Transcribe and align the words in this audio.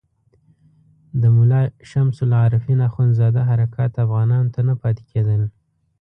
د 1.21 1.23
ملا 1.35 1.61
شمس 1.89 2.17
العارفین 2.25 2.79
اخندزاده 2.89 3.41
حرکات 3.49 3.91
افغانانو 4.05 4.53
ته 4.55 4.61
نه 4.67 4.73
پاتې 4.81 5.03
کېدل. 5.11 5.41